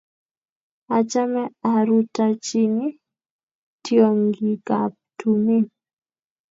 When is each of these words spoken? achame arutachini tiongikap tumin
achame 0.97 1.43
arutachini 1.73 2.87
tiongikap 3.85 4.93
tumin 5.19 5.65